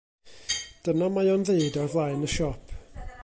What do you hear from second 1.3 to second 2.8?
o'n ddeud ar flaen y siop.